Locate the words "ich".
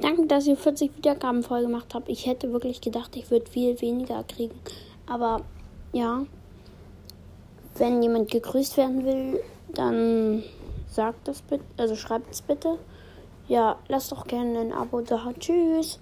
2.08-2.26, 3.16-3.30